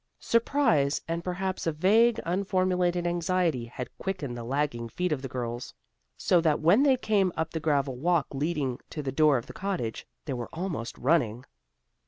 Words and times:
Surprise, 0.19 0.99
and 1.07 1.23
perhaps 1.23 1.67
a 1.67 1.71
vague, 1.71 2.19
unformulated 2.25 3.05
anxiety, 3.05 3.65
had 3.65 3.95
quickened 3.99 4.35
the 4.35 4.43
lagging 4.43 4.89
feet 4.89 5.11
of 5.11 5.21
the 5.21 5.27
girls, 5.27 5.75
so 6.17 6.41
that 6.41 6.59
when 6.59 6.81
they 6.81 6.97
came 6.97 7.31
up 7.37 7.51
the 7.51 7.59
gravel 7.59 7.95
walk 7.97 8.25
leading 8.33 8.79
to 8.89 9.03
the 9.03 9.11
door 9.11 9.37
of 9.37 9.45
the 9.45 9.53
cottage, 9.53 10.07
they 10.25 10.33
were 10.33 10.49
almost 10.53 10.97
running. 10.97 11.45